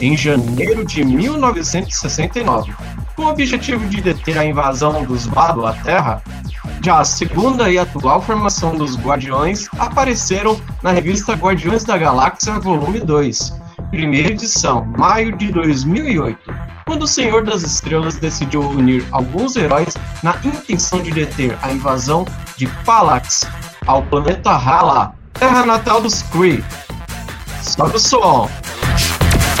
[0.00, 2.74] em janeiro de 1969.
[3.14, 6.20] Com o objetivo de deter a invasão dos Vado à Terra,
[6.82, 12.98] já a segunda e atual formação dos Guardiões apareceram na revista Guardiões da Galáxia Volume
[12.98, 13.54] 2,
[13.90, 16.52] primeira edição, maio de 2008,
[16.84, 22.26] quando o Senhor das Estrelas decidiu unir alguns heróis na intenção de deter a invasão
[22.56, 23.46] de Palax
[23.86, 26.64] ao planeta Hala, terra natal dos Kree.
[27.62, 28.48] Sobe o som!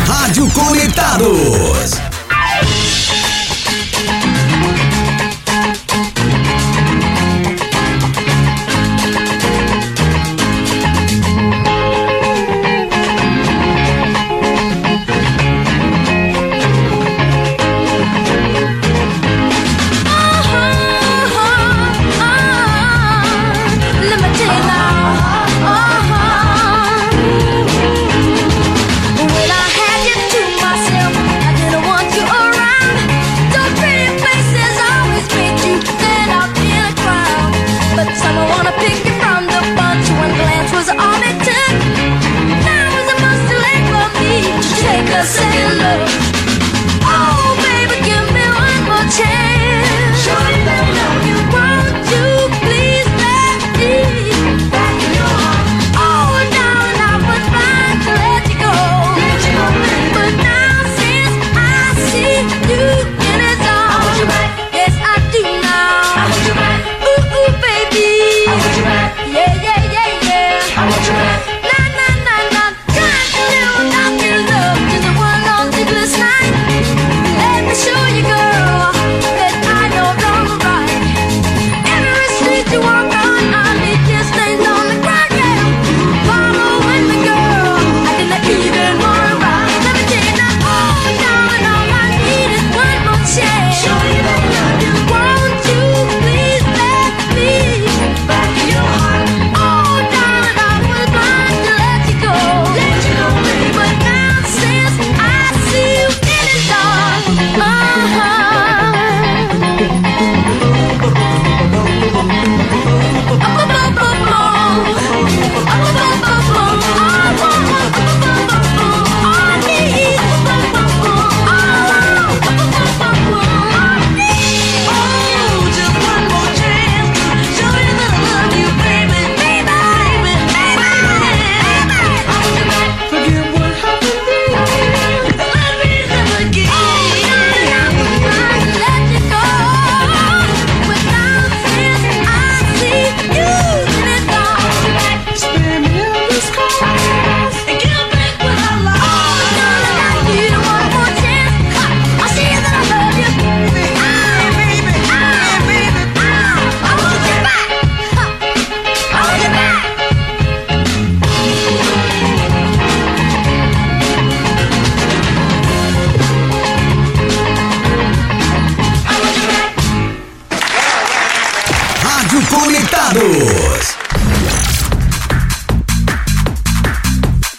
[0.06, 1.92] Rádio Conectados.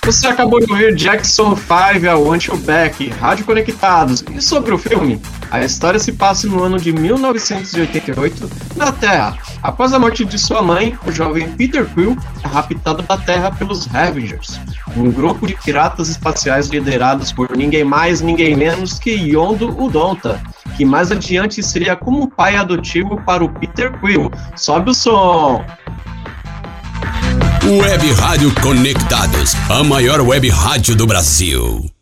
[0.05, 4.23] Você acabou de ouvir Jackson 5 ao Until Back, Rádio Conectados.
[4.31, 5.19] E sobre o filme?
[5.49, 9.35] A história se passa no ano de 1988 na Terra.
[9.63, 13.87] Após a morte de sua mãe, o jovem Peter Quill é raptado da Terra pelos
[13.87, 14.59] Ravengers,
[14.95, 20.39] um grupo de piratas espaciais liderados por ninguém mais, ninguém menos que Yondo Udonta,
[20.77, 24.29] que mais adiante seria como pai adotivo para o Peter Quill.
[24.55, 25.65] Sobe o som!
[27.65, 31.94] Web Rádio Conectados, a maior web rádio do Brasil.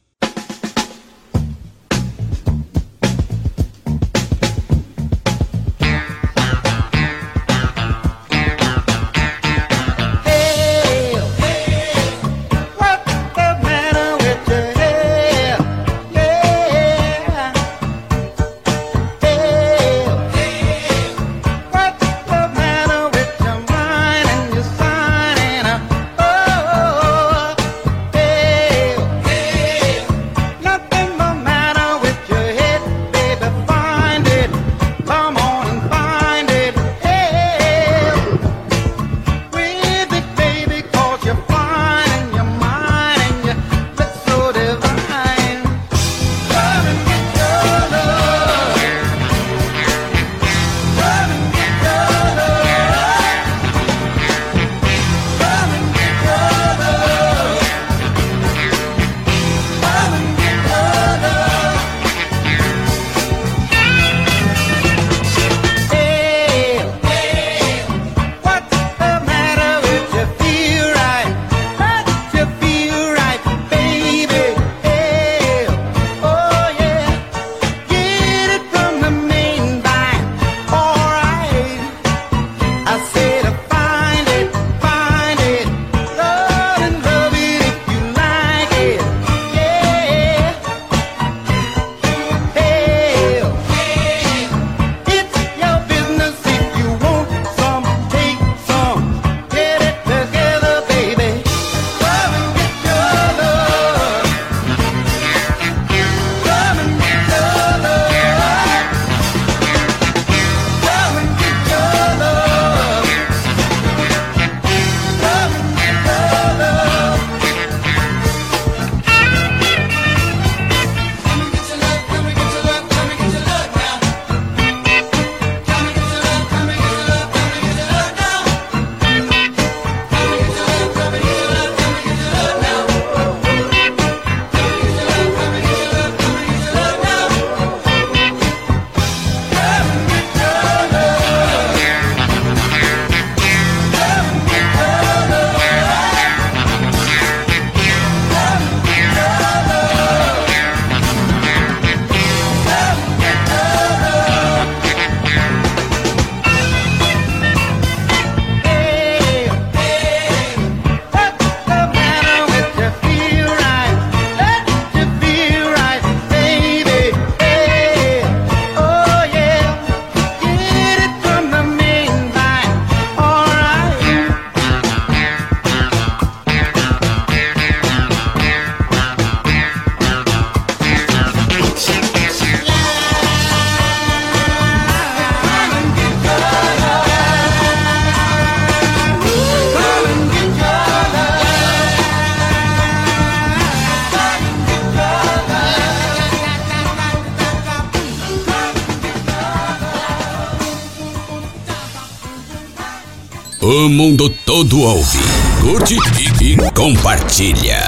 [206.83, 207.79] Compartilha.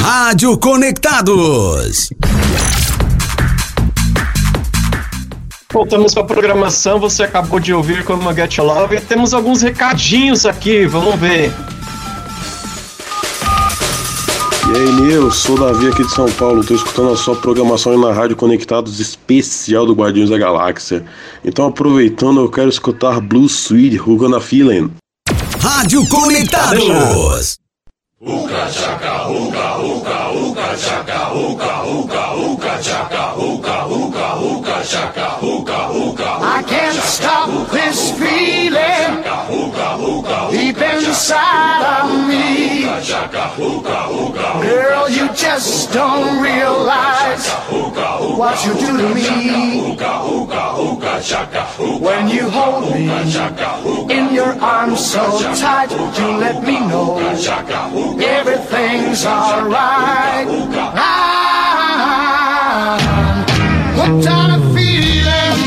[0.00, 2.08] Rádio Conectados.
[5.72, 7.00] Voltamos para a programação.
[7.00, 9.00] Você acabou de ouvir como Get Love.
[9.00, 10.86] Temos alguns recadinhos aqui.
[10.86, 11.52] Vamos ver.
[14.68, 16.64] E aí, Nil, sou o Davi aqui de São Paulo.
[16.64, 21.04] Tô escutando a sua programação aí na Rádio Conectados especial do Guardiões da Galáxia.
[21.44, 24.92] Então, aproveitando, eu quero escutar Blue Sweet, Who Gonna Feeling.
[25.60, 27.58] Rádio Conectados.
[28.20, 35.88] Uca chaca, uca, uca, uca chaca, uca, uca, uca chaca, uca, uca, uca chaca, uca,
[35.92, 36.38] uca.
[36.42, 39.22] I can't stop this feeling
[40.50, 42.82] deep inside of me.
[44.62, 47.48] Girl, you just don't realize
[48.36, 49.96] what you do to me.
[52.00, 53.08] When you hold me
[54.12, 57.18] in your arms so tight, you let me know
[58.16, 60.46] everything's alright.
[61.00, 62.18] I'm
[63.98, 65.58] hooked on a feeling.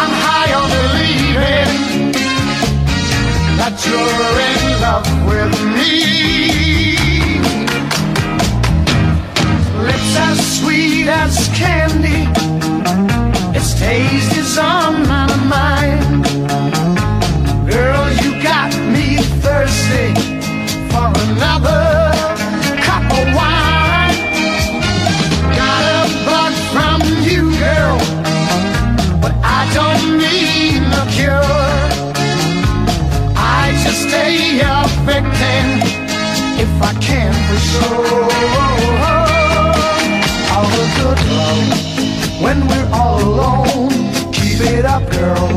[0.00, 1.72] I'm high on believing
[3.58, 5.96] that you're in love with me.
[9.86, 12.20] Lips as sweet as candy.
[13.56, 16.24] Its taste is on my mind.
[17.70, 19.01] Girl, you got me
[19.52, 20.14] thirsty
[20.92, 21.84] for another
[22.86, 24.16] cup of wine.
[25.60, 27.98] Got a bug from you, girl,
[29.22, 31.58] but I don't need no cure.
[33.36, 34.78] I just stay a
[35.10, 35.66] victim
[36.64, 38.28] if I can for sure.
[40.52, 41.68] All the good love
[42.44, 43.90] when we're all alone.
[44.32, 45.48] Keep it up, girl.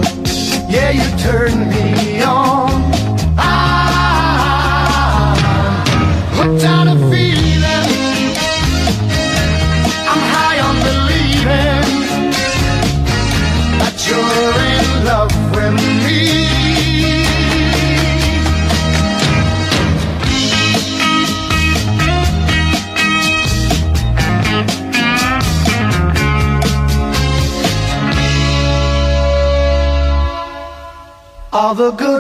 [0.76, 1.95] Yeah, you turn me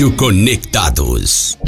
[0.00, 1.58] Rádio Conectados.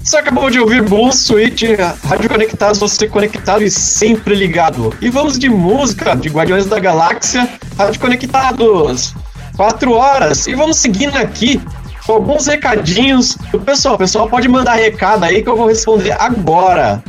[0.00, 1.64] Você acabou de ouvir Blue Switch,
[2.04, 4.94] Rádio Conectados, você conectado e sempre ligado.
[5.00, 9.12] E vamos de música de Guardiões da Galáxia, Rádio Conectados.
[9.56, 10.46] Quatro horas.
[10.46, 11.60] E vamos seguindo aqui
[12.06, 13.98] com alguns recadinhos do pessoal.
[13.98, 17.02] Pessoal pode mandar recado aí que eu vou responder agora.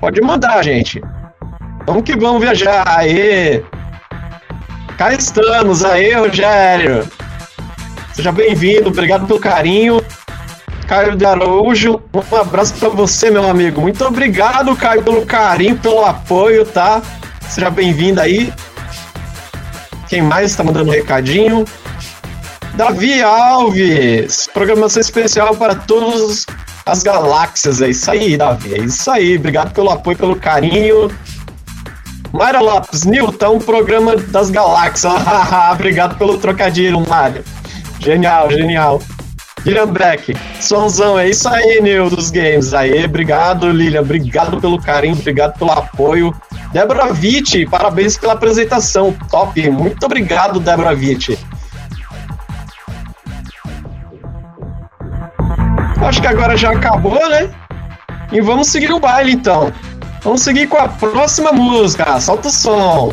[0.00, 1.02] Pode mandar, gente.
[1.86, 2.84] Vamos que vamos viajar.
[2.86, 3.62] Aê!
[4.96, 5.84] Cá estamos.
[5.84, 7.08] Aê, Rogério.
[8.12, 10.02] Seja bem-vindo, obrigado pelo carinho.
[10.86, 13.80] Caio de Araújo, um abraço pra você, meu amigo.
[13.80, 17.00] Muito obrigado, Caio, pelo carinho, pelo apoio, tá?
[17.48, 18.52] Seja bem-vindo aí.
[20.08, 21.64] Quem mais está mandando um recadinho?
[22.74, 26.44] Davi Alves, programação especial para todas
[26.84, 27.80] as galáxias.
[27.80, 28.74] É isso aí, Davi.
[28.74, 29.38] É isso aí.
[29.38, 31.10] Obrigado pelo apoio, pelo carinho.
[32.32, 35.12] Mayra Lopes, Newton, programa das galáxias.
[35.72, 37.44] Obrigado pelo trocadilho, Mário.
[38.00, 39.02] Genial, genial.
[39.64, 42.74] Lilian Breck, sonzão, é isso aí, Nil dos Games.
[42.74, 46.34] Aí, obrigado, Lilian, obrigado pelo carinho, obrigado pelo apoio.
[46.72, 49.70] Débora Witt, parabéns pela apresentação, top.
[49.70, 51.38] Muito obrigado, Débora Witt.
[56.04, 57.48] Acho que agora já acabou, né?
[58.32, 59.72] E vamos seguir o baile então.
[60.24, 62.20] Vamos seguir com a próxima música.
[62.20, 63.12] Solta o som.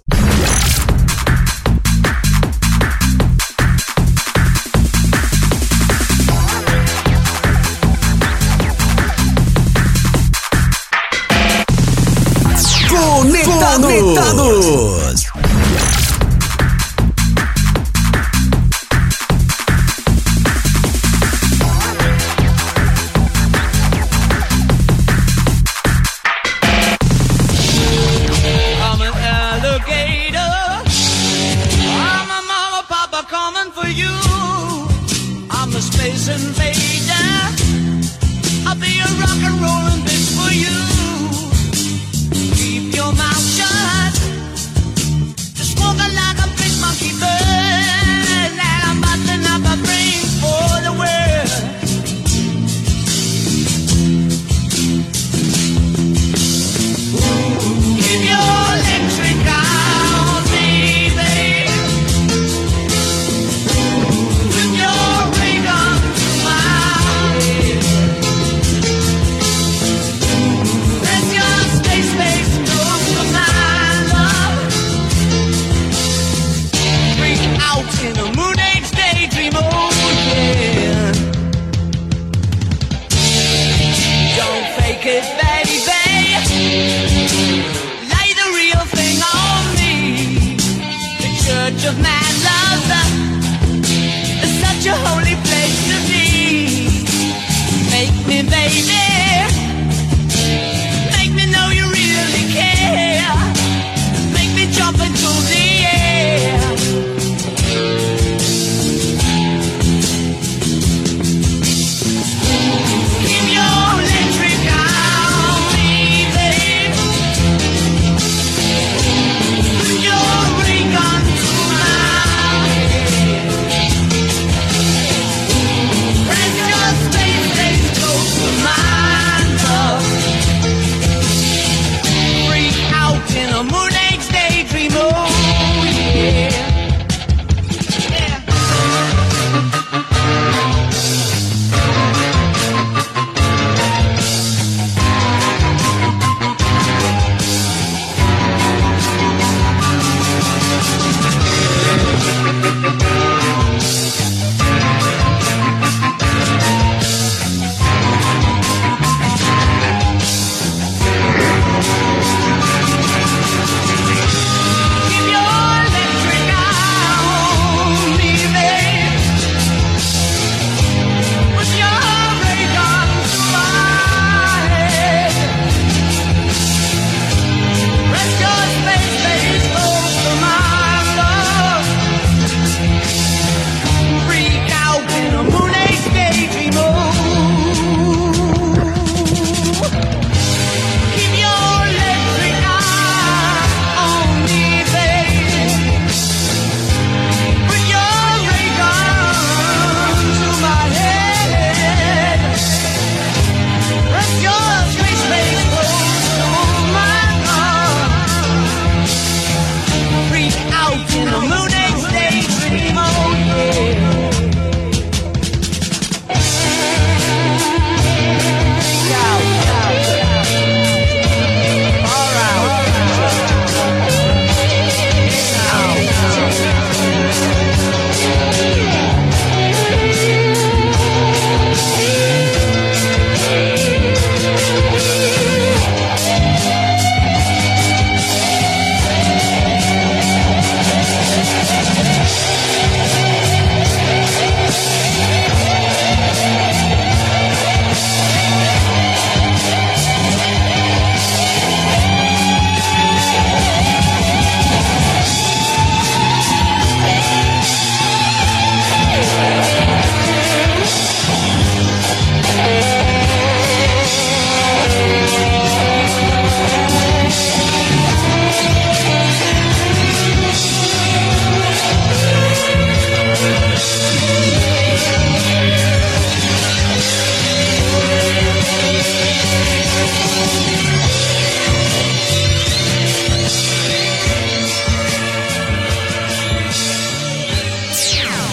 [13.80, 14.43] Conectados.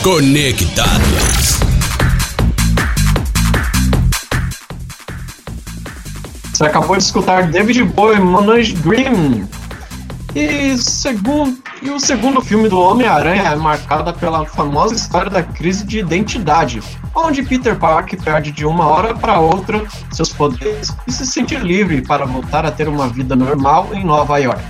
[0.03, 1.59] Conectados.
[6.51, 9.47] Você acabou de escutar David Bowie, Monoid Green.
[10.33, 15.85] E, segundo, e o segundo filme do Homem-Aranha é marcado pela famosa história da crise
[15.85, 16.81] de identidade,
[17.13, 22.01] onde Peter Parker perde de uma hora para outra seus poderes e se sente livre
[22.01, 24.63] para voltar a ter uma vida normal em Nova York.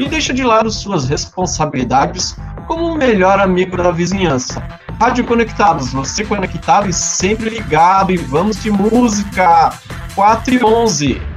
[0.00, 2.34] E deixa de lado suas responsabilidades
[2.66, 4.62] como o melhor amigo da vizinhança.
[5.00, 9.72] Rádio Conectados, você conectado e sempre ligado, e vamos de música!
[10.14, 11.34] 4 e 11.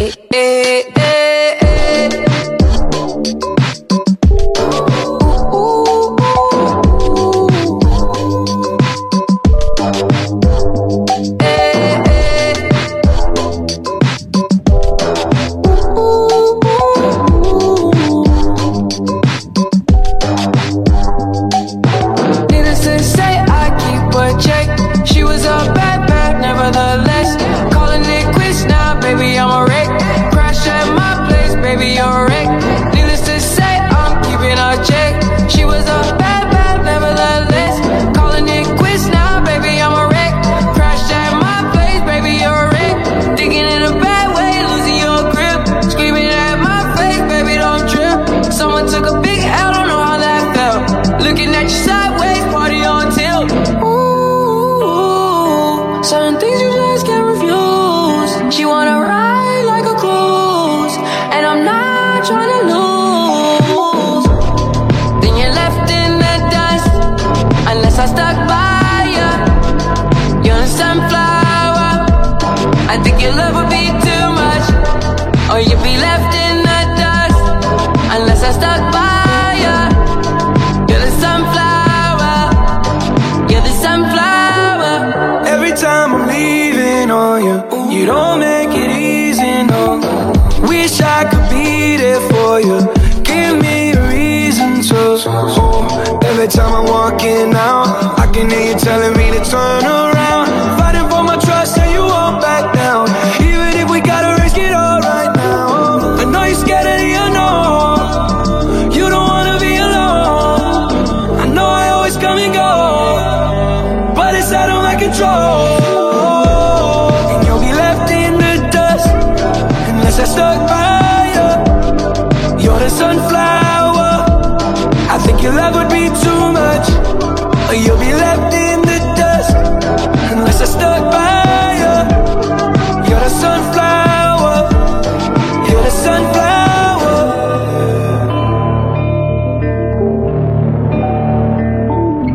[0.00, 1.63] Needless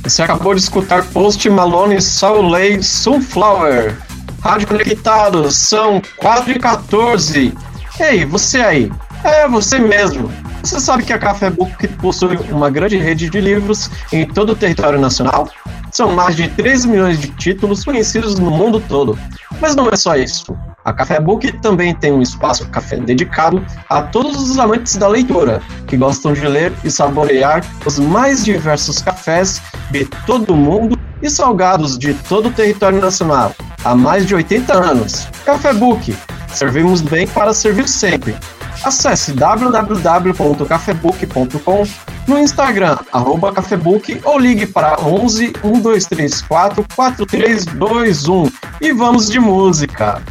[0.05, 3.99] Você acabou de escutar Post Malone Soul Sunflower.
[4.41, 7.53] Rádio Conectados, são 4 e 14.
[7.99, 8.89] Ei, você aí.
[9.25, 10.31] É, você mesmo.
[10.63, 14.57] Você sabe que a Café Book possui uma grande rede de livros em todo o
[14.57, 15.49] território nacional?
[15.91, 19.19] São mais de 13 milhões de títulos conhecidos no mundo todo.
[19.61, 20.57] Mas não é só isso.
[20.85, 25.63] A Café Book também tem um espaço café dedicado a todos os amantes da leitura,
[25.87, 31.31] que gostam de ler e saborear os mais diversos cafés de todo o mundo e
[31.31, 35.27] salgados de todo o território nacional, há mais de 80 anos.
[35.47, 36.15] Café Book,
[36.53, 38.37] servimos bem para servir sempre.
[38.85, 41.85] Acesse www.cafebook.com
[42.27, 50.23] no Instagram, arroba cafebook ou ligue para 11 1234 4321 e vamos de música.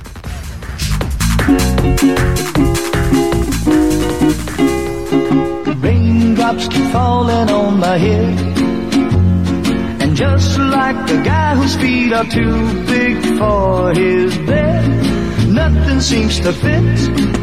[5.81, 8.39] Raindrops keep falling on my head.
[10.01, 16.39] And just like the guy whose feet are too big for his bed, nothing seems
[16.39, 17.42] to fit.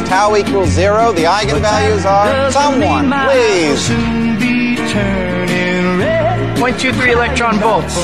[0.00, 3.88] is tau equals zero, the eigenvalues are someone, please.
[6.60, 7.96] Point two three electron volts.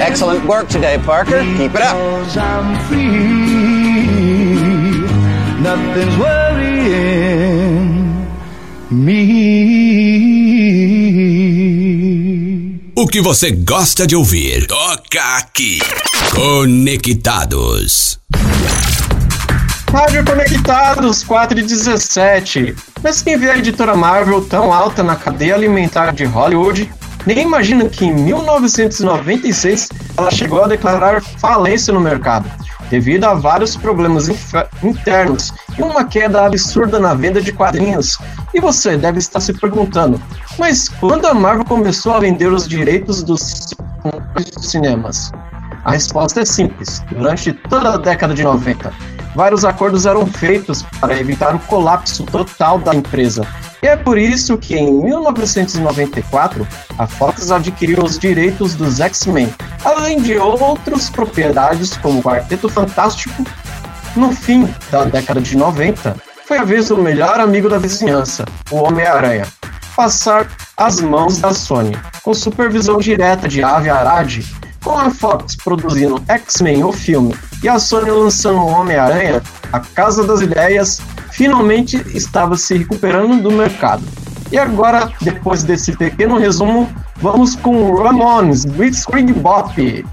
[0.00, 1.42] Excellent work today, Parker.
[1.56, 1.96] Keep it up.
[5.62, 7.96] Nothing's worrying
[8.90, 9.95] me.
[12.98, 15.80] O que você gosta de ouvir, toca aqui.
[16.34, 18.18] Conectados.
[19.92, 22.74] Rádio Conectados 4 e 17.
[23.02, 26.90] Mas quem vê a editora Marvel tão alta na cadeia alimentar de Hollywood,
[27.26, 32.50] nem imagina que em 1996 ela chegou a declarar falência no mercado,
[32.90, 34.28] devido a vários problemas
[34.82, 38.18] internos e uma queda absurda na venda de quadrinhos.
[38.54, 40.20] E você deve estar se perguntando,
[40.58, 43.74] mas quando a Marvel começou a vender os direitos dos
[44.60, 45.32] cinemas?
[45.84, 47.02] A resposta é simples.
[47.10, 48.92] Durante toda a década de 90,
[49.36, 53.46] vários acordos eram feitos para evitar o colapso total da empresa.
[53.82, 56.66] E é por isso que em 1994,
[56.98, 63.44] a Fox adquiriu os direitos dos X-Men, além de outras propriedades como o Quarteto Fantástico.
[64.16, 68.76] No fim da década de 90, foi a vez do melhor amigo da vizinhança, o
[68.76, 69.46] Homem-Aranha,
[69.94, 74.40] passar as mãos da Sony, com supervisão direta de Avi Arad,
[74.86, 80.40] com a Fox produzindo X-Men o filme e a Sony lançando Homem-Aranha, a Casa das
[80.40, 84.04] Ideias finalmente estava se recuperando do mercado.
[84.52, 90.06] E agora, depois desse pequeno resumo, vamos com Ramones Blitzkrieg Bop.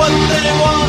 [0.00, 0.79] What they want,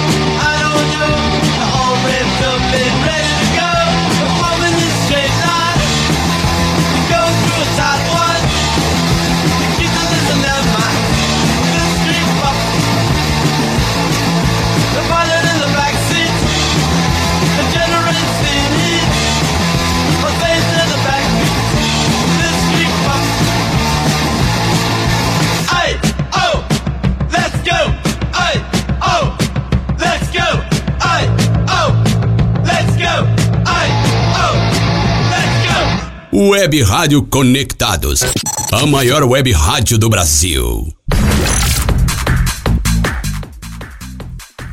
[36.49, 38.23] Web Rádio Conectados.
[38.71, 40.91] A maior web rádio do Brasil.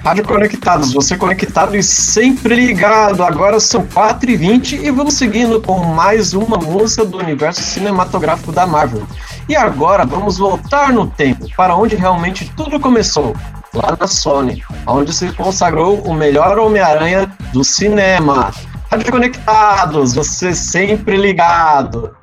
[0.03, 3.23] Rádio Conectados, você conectado e sempre ligado.
[3.23, 9.07] Agora são 4h20 e vamos seguindo com mais uma música do universo cinematográfico da Marvel.
[9.47, 13.37] E agora vamos voltar no tempo, para onde realmente tudo começou.
[13.75, 18.55] Lá na Sony, onde se consagrou o melhor Homem-Aranha do cinema.
[18.99, 22.17] Rádio Conectados, você sempre ligado.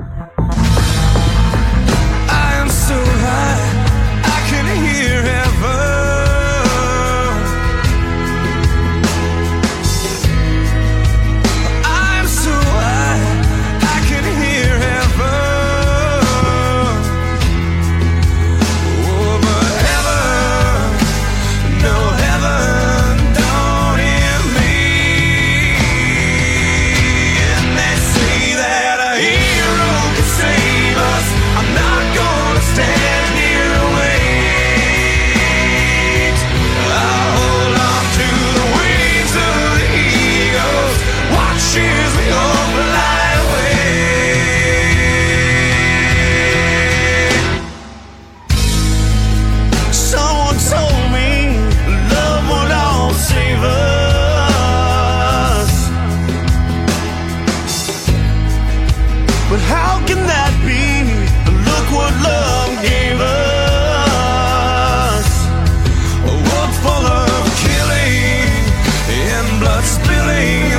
[70.46, 70.75] me.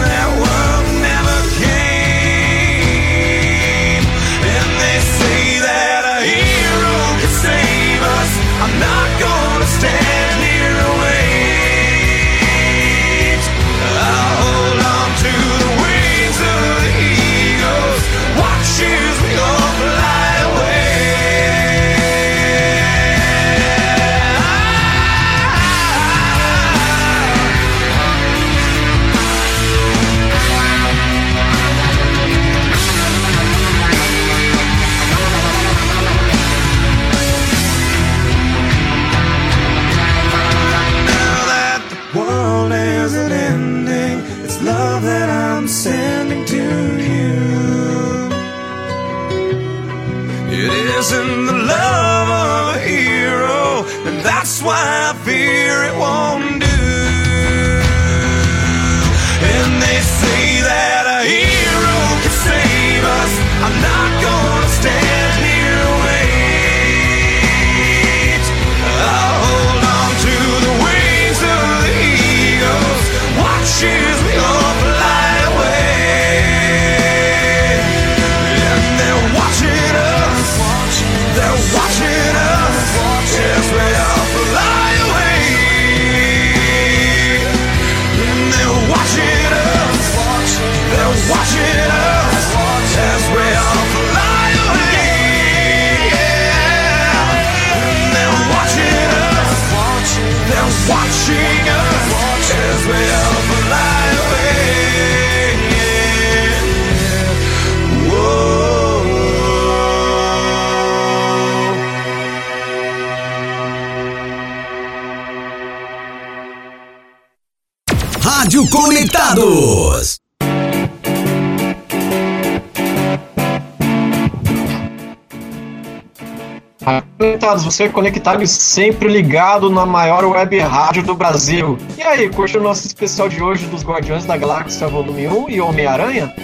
[127.47, 131.79] Conectados, você conectado e sempre ligado na maior web rádio do Brasil.
[131.97, 135.61] E aí, curte o nosso especial de hoje dos Guardiões da Galáxia Volume 1 e
[135.61, 136.35] Homem-Aranha?